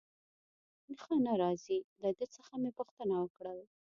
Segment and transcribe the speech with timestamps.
[1.01, 3.59] ښه نه راځي، له ده څخه مې پوښتنه وکړل.